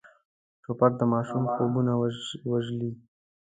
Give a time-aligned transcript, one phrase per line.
[0.63, 1.93] توپک د ماشوم خوبونه
[2.51, 2.91] وژلي.